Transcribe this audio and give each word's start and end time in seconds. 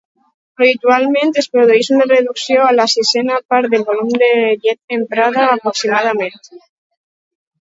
Habitualment 0.59 1.33
es 1.41 1.47
produeix 1.57 1.89
una 1.97 2.07
reducció 2.07 2.63
a 2.67 2.71
la 2.77 2.87
sisena 2.95 3.37
part 3.55 3.69
del 3.75 3.85
volum 3.91 4.11
de 4.23 4.31
llet 4.65 4.99
emprada 4.99 5.45
aproximadament. 5.53 6.43